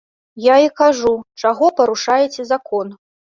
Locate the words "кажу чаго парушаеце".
0.79-2.49